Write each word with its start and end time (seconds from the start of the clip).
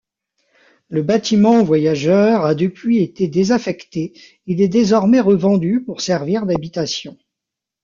Le 0.89 1.03
bâtiment 1.03 1.63
voyageurs 1.63 2.43
a 2.43 2.55
depuis 2.55 3.03
été 3.03 3.27
désaffecté 3.27 4.13
il 4.47 4.59
est 4.59 4.67
désormais 4.67 5.19
revendu 5.19 5.83
pour 5.83 6.01
servir 6.01 6.47
d'habitation. 6.47 7.19